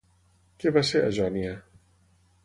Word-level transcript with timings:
Què 0.63 0.71
va 0.77 0.81
ser 0.91 1.01
a 1.09 1.11
Jònia? 1.17 1.51